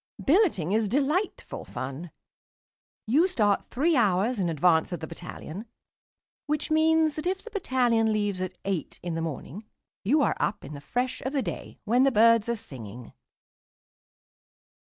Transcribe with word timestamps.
Billeting 0.25 0.71
is 0.71 0.87
delightful 0.87 1.63
fun. 1.63 2.09
You 3.05 3.27
start 3.27 3.69
three 3.69 3.95
hours 3.95 4.39
in 4.39 4.49
advance 4.49 4.91
of 4.91 4.99
the 4.99 5.05
battalion, 5.05 5.67
which 6.47 6.71
means 6.71 7.13
that 7.13 7.27
if 7.27 7.43
the 7.43 7.51
battalion 7.51 8.11
leaves 8.11 8.41
at 8.41 8.57
eight 8.65 8.99
in 9.03 9.13
the 9.13 9.21
morning, 9.21 9.63
you 10.03 10.23
are 10.23 10.35
up 10.39 10.65
in 10.65 10.73
the 10.73 10.81
fresh 10.81 11.21
of 11.21 11.33
the 11.33 11.43
day, 11.43 11.77
when 11.85 12.01
the 12.03 12.11
birds 12.11 12.49
are 12.49 12.55
singing. 12.55 13.13